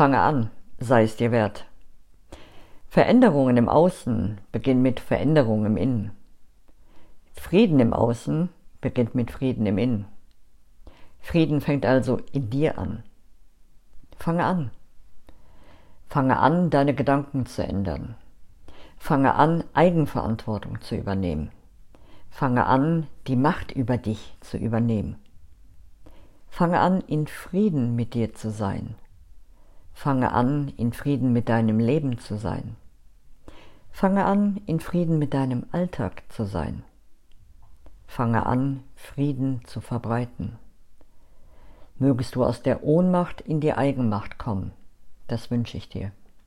[0.00, 1.66] Fange an, sei es dir wert.
[2.88, 6.10] Veränderungen im Außen beginnen mit Veränderungen im Innen.
[7.34, 8.48] Frieden im Außen
[8.80, 10.06] beginnt mit Frieden im Innen.
[11.20, 13.02] Frieden fängt also in dir an.
[14.16, 14.70] Fange an.
[16.08, 18.14] Fange an, deine Gedanken zu ändern.
[18.96, 21.50] Fange an, Eigenverantwortung zu übernehmen.
[22.30, 25.16] Fange an, die Macht über dich zu übernehmen.
[26.48, 28.94] Fange an, in Frieden mit dir zu sein.
[30.02, 32.74] Fange an, in Frieden mit deinem Leben zu sein.
[33.90, 36.84] Fange an, in Frieden mit deinem Alltag zu sein.
[38.06, 40.58] Fange an, Frieden zu verbreiten.
[41.98, 44.72] Mögest du aus der Ohnmacht in die Eigenmacht kommen.
[45.28, 46.12] Das wünsche ich dir.